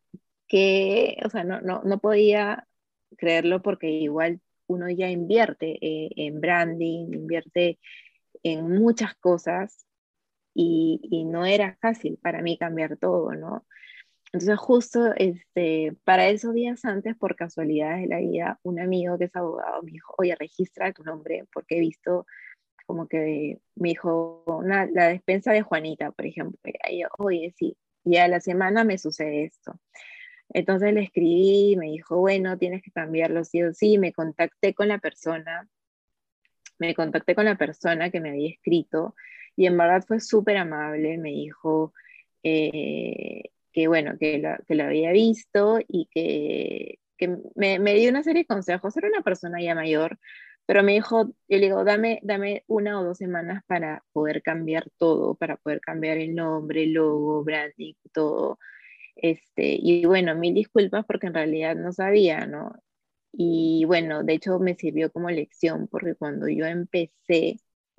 [0.47, 2.67] que, o sea, no, no, no podía
[3.17, 7.79] creerlo porque igual uno ya invierte eh, en branding, invierte
[8.43, 9.85] en muchas cosas
[10.53, 13.65] y, y, no era fácil para mí cambiar todo, ¿no?
[14.33, 19.25] Entonces justo este, para esos días antes, por casualidad de la vida, un amigo que
[19.25, 22.25] es abogado me dijo, oye, registra tu nombre porque he visto
[22.87, 26.59] como que me dijo, la despensa de Juanita, por ejemplo.
[27.19, 29.79] Oye, sí, y a la semana me sucede esto.
[30.49, 33.97] Entonces le escribí, me dijo, bueno, tienes que cambiarlo sí o sí.
[33.97, 35.69] Me contacté con la persona,
[36.79, 39.15] me contacté con la persona que me había escrito
[39.55, 41.17] y en verdad fue súper amable.
[41.17, 41.93] Me dijo
[42.43, 48.09] eh, que, bueno, que lo, que lo, había visto y que, que me, me, dio
[48.09, 48.95] una serie de consejos.
[48.97, 50.19] Era una persona ya mayor,
[50.65, 54.89] pero me dijo, yo le digo, dame, dame una o dos semanas para poder cambiar
[54.97, 58.59] todo, para poder cambiar el nombre, logo, branding, todo.
[59.15, 62.73] Este, y bueno, mil disculpas porque en realidad no sabía, ¿no?
[63.33, 67.57] Y bueno, de hecho me sirvió como lección porque cuando yo empecé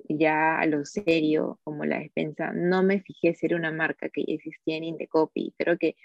[0.09, 4.23] ya a lo serio, como la despensa, no me fijé si era una marca que
[4.27, 5.53] existía en Indecopy.
[5.57, 5.95] Creo que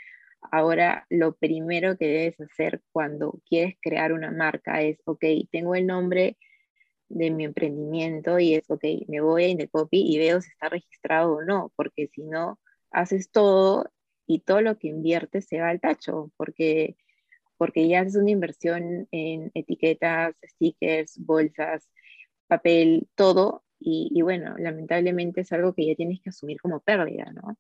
[0.53, 5.87] ahora lo primero que debes hacer cuando quieres crear una marca es, ok, tengo el
[5.87, 6.37] nombre,
[7.11, 11.35] de mi emprendimiento y es, ok, me voy a Indecopy y veo si está registrado
[11.35, 12.59] o no, porque si no,
[12.91, 13.91] haces todo
[14.27, 16.97] y todo lo que inviertes se va al tacho, porque,
[17.59, 21.91] porque ya haces una inversión en etiquetas, stickers, bolsas,
[22.47, 27.57] papel, todo, y, bueno, lamentablemente es algo que ya tienes que asumir como pérdida, ¿no?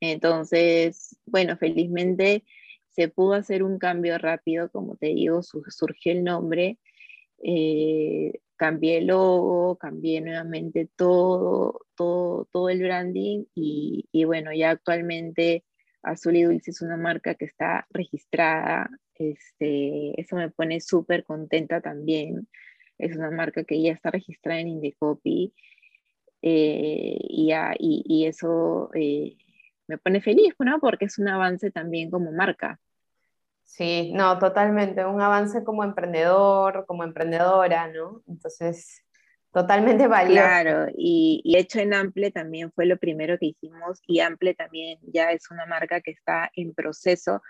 [0.00, 2.44] Entonces, bueno, felizmente
[2.88, 6.78] se pudo hacer un cambio rápido, como te digo, surgió el nombre
[7.42, 14.70] eh, cambié el logo, cambié nuevamente todo, todo, todo el branding y, y, bueno, ya
[14.70, 15.64] actualmente
[16.02, 21.80] Azul y Dulce es una marca que está registrada, este, eso me pone súper contenta
[21.80, 22.48] también,
[22.98, 25.52] es una marca que ya está registrada en Indecopy
[26.42, 29.36] eh, y, y, y, eso eh,
[29.86, 30.78] me pone feliz, ¿no?
[30.78, 32.78] Porque es un avance también como marca.
[33.64, 38.22] Sí, no, totalmente, un avance como emprendedor, como emprendedora, ¿no?
[38.28, 39.02] Entonces,
[39.52, 40.42] totalmente valioso.
[40.42, 44.98] Claro, y, y, hecho en Ample también fue lo primero que hicimos y Ample también
[45.02, 47.40] ya es una marca que está en proceso,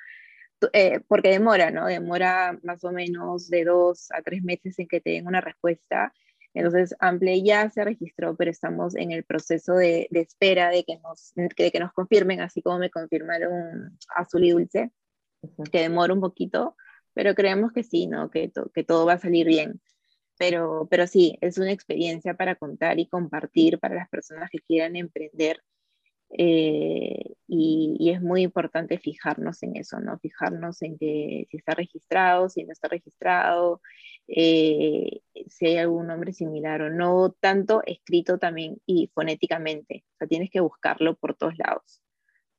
[0.73, 1.87] eh, porque demora, ¿no?
[1.87, 6.12] Demora más o menos de dos a tres meses en que te den una respuesta.
[6.55, 10.99] Entonces, Ample ya se registró, pero estamos en el proceso de, de espera de que,
[10.99, 14.93] nos, de que nos confirmen, así como me confirmaron Azul y Dulce
[15.71, 16.77] que demora un poquito,
[17.12, 18.31] pero creemos que sí, ¿no?
[18.31, 19.81] Que, que todo va a salir bien.
[20.37, 24.97] Pero, pero sí, es una experiencia para contar y compartir para las personas que quieran
[24.97, 25.62] emprender.
[26.37, 30.18] Eh, y, y, es muy importante fijarnos en eso, ¿no?
[30.18, 33.80] Fijarnos en que si está registrado, si no está registrado,
[34.26, 40.05] eh, si hay algún nombre similar o no, tanto escrito también y fonéticamente.
[40.14, 42.03] O sea, tienes que buscarlo por todos lados.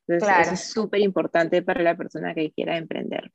[0.07, 3.31] Entonces, eso es súper importante para la persona que quiera emprender.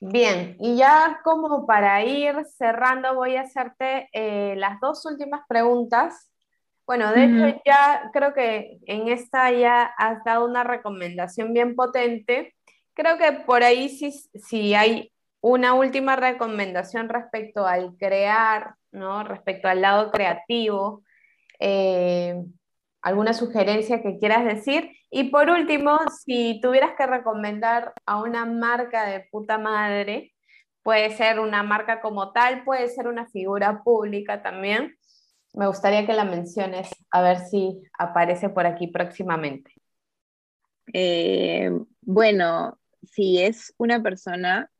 [0.00, 6.31] Bien, y ya como para ir cerrando, voy a hacerte eh, las dos últimas preguntas.
[6.86, 12.54] Bueno, de hecho ya creo que en esta ya has dado una recomendación bien potente.
[12.94, 19.24] Creo que por ahí sí, sí hay una última recomendación respecto al crear, ¿no?
[19.24, 21.02] Respecto al lado creativo.
[21.60, 22.36] Eh,
[23.02, 24.92] ¿Alguna sugerencia que quieras decir?
[25.10, 30.32] Y por último, si tuvieras que recomendar a una marca de puta madre,
[30.82, 34.96] puede ser una marca como tal, puede ser una figura pública también.
[35.54, 39.72] Me gustaría que la menciones, a ver si aparece por aquí próximamente.
[40.92, 44.70] Eh, bueno, si es una persona,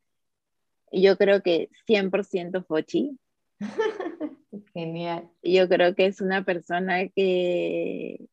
[0.91, 3.19] yo creo que 100% Fochi.
[4.75, 5.31] Genial.
[5.43, 8.27] Yo creo que es una persona que,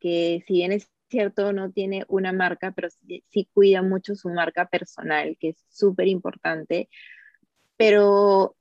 [0.00, 4.66] que si bien es cierto, no tiene una marca, pero sí, cuida mucho su marca
[4.66, 6.88] personal, que es súper importante.
[7.76, 8.56] Pero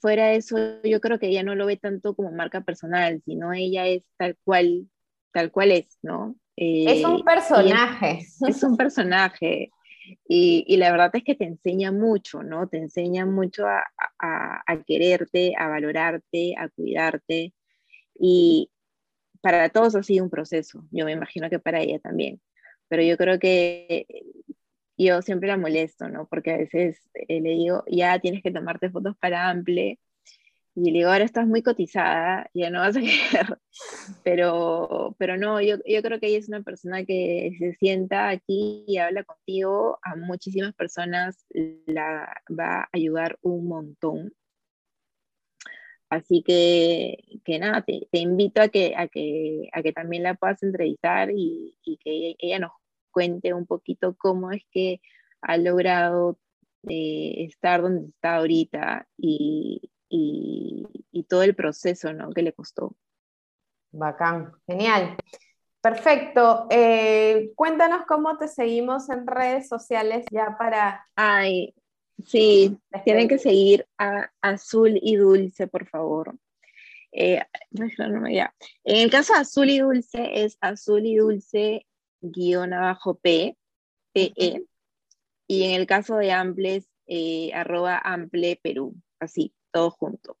[0.00, 3.52] fuera de eso, yo creo que ella no lo ve tanto como marca personal, sino
[3.52, 4.88] ella es tal cual,
[5.32, 6.36] tal cual es, ¿no?
[6.56, 8.18] es un eh, personaje.
[8.48, 9.70] Es, un personaje.
[10.28, 12.68] Y, la verdad es que te enseña mucho, ¿no?
[12.68, 13.82] Te enseña mucho a,
[14.18, 17.52] a quererte, a valorarte, a cuidarte.
[18.18, 18.70] Y,
[19.44, 22.40] para todos ha sido un proceso, yo me imagino que para ella también,
[22.88, 24.06] pero yo creo que
[24.96, 26.26] yo siempre la molesto, ¿no?
[26.28, 29.98] Porque a veces eh, le digo, ya tienes que tomarte fotos para Ample,
[30.76, 33.58] y le digo, ahora estás muy cotizada, ya no vas a querer,
[34.24, 38.84] pero, pero no, yo, yo creo que ella es una persona que se sienta aquí
[38.88, 41.46] y habla contigo, a muchísimas personas
[41.86, 44.32] la va a ayudar un montón,
[46.14, 50.62] Así que, que nada, te, invito a que, a, que, a que también la puedas
[50.62, 52.70] entrevistar y, que ella, nos
[53.14, 55.00] cuente un poquito cómo es que
[55.40, 56.38] ha logrado
[56.88, 59.90] eh, estar donde está ahorita y,
[61.28, 62.30] todo el proceso ¿no?
[62.30, 62.94] que le costó.
[63.90, 65.16] Bacán, genial.
[65.80, 66.66] Perfecto.
[66.68, 71.08] Eh, cuéntanos cómo te seguimos en redes sociales ya para...
[71.16, 71.74] Ay,
[72.26, 76.36] Sí, tienen que seguir a Azul y Dulce, por favor.
[77.12, 77.42] Eh,
[77.72, 81.86] en el caso de Azul y Dulce es Azul y Dulce
[82.30, 83.56] guion abajo P,
[84.12, 84.64] PE.
[85.46, 88.94] Y en el caso de Amples, eh, arroba Ample Perú.
[89.20, 90.36] Así, todo junto.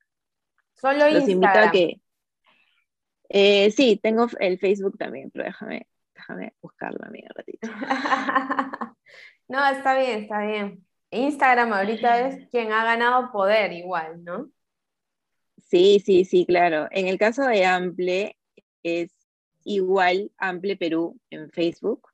[0.74, 2.00] Solo Los invito a que.
[3.28, 7.68] Eh, sí, tengo el Facebook también, pero déjame, déjame buscarlo, amiga, ratito.
[9.48, 10.86] no, está bien, está bien.
[11.10, 14.50] Instagram ahorita es quien ha ganado poder igual, ¿no?
[15.58, 16.88] Sí, sí, sí, claro.
[16.90, 18.36] En el caso de Ample
[18.82, 19.13] es
[19.64, 22.08] igual Ample Perú en Facebook.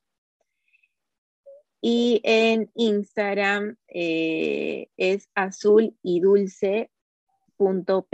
[1.81, 6.91] Y en Instagram eh, es azul y dulce
[7.57, 8.07] punto.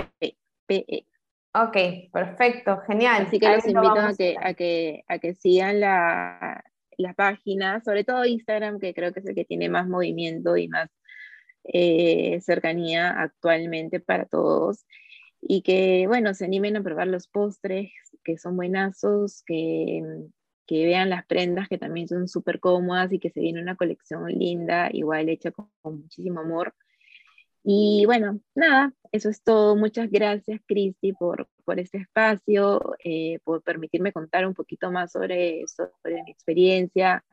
[1.53, 1.77] Ok,
[2.11, 3.23] perfecto, genial.
[3.27, 6.63] Así que los invito a que, a que, a que sigan la,
[6.97, 10.67] las páginas, sobre todo Instagram, que creo que es el que tiene más movimiento y
[10.67, 10.89] más
[11.63, 14.85] eh, cercanía actualmente para todos.
[15.41, 17.91] Y que, bueno, se animen a probar los postres,
[18.23, 20.01] que son buenazos, que,
[20.65, 24.27] que vean las prendas, que también son súper cómodas y que se viene una colección
[24.27, 26.73] linda, igual hecha con muchísimo amor.
[27.69, 29.75] Y bueno, nada, eso es todo.
[29.75, 35.65] Muchas gracias, Cristi, por, por este espacio, eh, por permitirme contar un poquito más sobre,
[35.67, 37.25] sobre mi experiencia.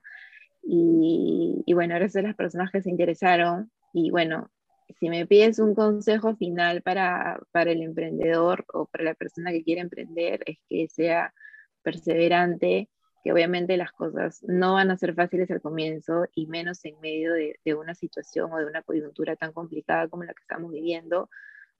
[0.60, 3.70] Y, y, bueno, gracias a las personas que se interesaron.
[3.92, 4.50] Y bueno,
[4.98, 9.64] si me pides un consejo final para, para el emprendedor o para la persona que
[9.64, 11.34] quiere emprender, es que sea
[11.82, 12.88] perseverante,
[13.22, 17.32] que obviamente las cosas no van a ser fáciles al comienzo y menos en medio
[17.32, 21.30] de, una situación o de una coyuntura tan complicada como la que estamos viviendo,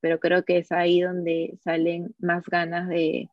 [0.00, 3.28] pero creo que es ahí donde salen más ganas de,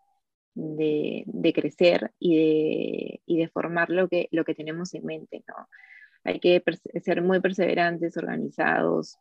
[0.56, 5.44] de, crecer y de, y de, formar lo que, lo que tenemos en mente.
[5.48, 5.68] ¿no?
[6.24, 6.64] Hay que
[7.02, 9.18] ser muy perseverantes, organizados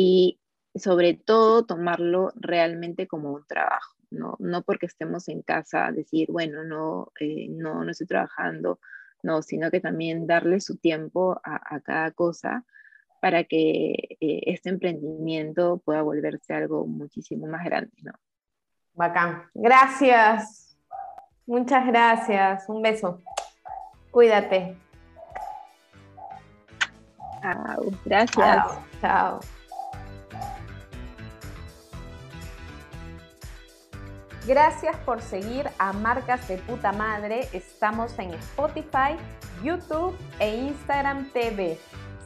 [0.00, 0.38] y
[0.76, 6.64] sobre todo tomarlo realmente como un trabajo no, no porque estemos en casa decir, bueno,
[6.64, 8.80] no, eh, no, no estoy trabajando,
[9.22, 12.64] no, sino que también darle su tiempo a, cada cosa
[13.20, 18.12] para que eh, este emprendimiento pueda volverse algo muchísimo más grande, ¿no?
[18.94, 19.44] Bacán.
[19.54, 20.76] Gracias.
[21.46, 22.68] Muchas gracias.
[22.68, 23.20] Un beso.
[24.10, 24.76] Cuídate.
[27.42, 27.92] Chao.
[28.04, 28.66] Gracias.
[29.00, 29.57] Chao.
[34.48, 37.46] Gracias por seguir a Marcas de Puta Madre.
[37.52, 39.14] Estamos en Spotify,
[39.62, 41.78] YouTube e Instagram TV.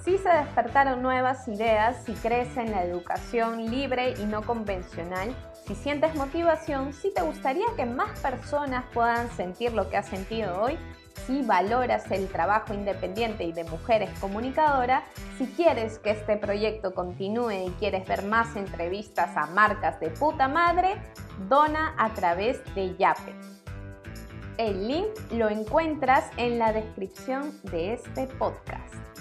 [0.04, 5.34] Si se despertaron nuevas ideas, si crees en la educación libre y no convencional,
[5.66, 10.62] si sientes motivación, si te gustaría que más personas puedan sentir lo que has sentido
[10.62, 10.78] hoy,
[11.26, 15.04] si valoras el trabajo independiente y de mujeres comunicadoras,
[15.38, 20.48] si quieres que este proyecto continúe y quieres ver más entrevistas a marcas de puta
[20.48, 20.96] madre,
[21.48, 23.34] dona a través de Yape.
[24.58, 29.11] El link lo encuentras en la descripción de este podcast.